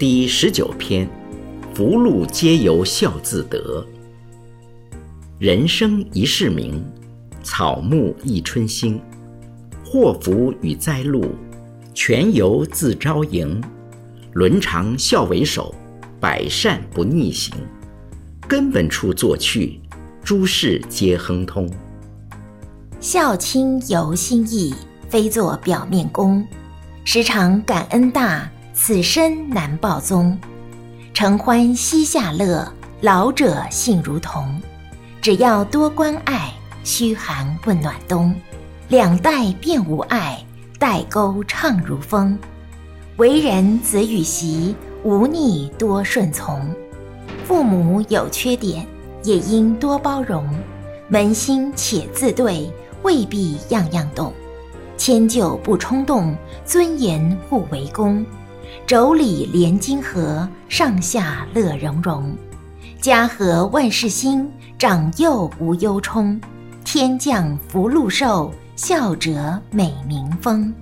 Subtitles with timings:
[0.00, 1.06] 第十九篇：
[1.74, 3.86] 福禄皆由孝自得。
[5.38, 6.82] 人生一世名，
[7.42, 8.98] 草木一春兴。
[9.84, 11.34] 祸福与灾禄，
[11.92, 13.62] 全由自招迎。
[14.32, 15.74] 伦常孝为首，
[16.18, 17.54] 百善不逆行。
[18.48, 19.78] 根本处作去，
[20.24, 21.70] 诸事皆亨通。
[23.00, 24.74] 孝亲由心意，
[25.10, 26.42] 非做表面功。
[27.04, 28.50] 时常感恩大，
[28.82, 30.36] 此身难报宗。
[31.12, 32.66] 承欢膝下乐，
[33.02, 34.58] 老者性如同。
[35.20, 36.50] 只要多关爱，
[36.82, 38.34] 嘘寒问暖冬。
[38.88, 40.42] 两代便无碍，
[40.78, 42.38] 代沟畅如风。
[43.18, 46.74] 为人子与媳，无逆多顺从。
[47.44, 48.86] 父母有缺点，
[49.22, 50.48] 也应多包容。
[51.10, 52.72] 扪心且自对。
[53.02, 54.32] 未必样样懂，
[54.98, 56.34] 迁就不冲动，
[56.66, 58.24] 尊严互为公，
[58.86, 62.34] 妯娌连金河，上下乐融融，
[63.00, 66.40] 家和万事兴，长幼无忧冲，
[66.84, 70.72] 天降福禄寿，孝者美名风。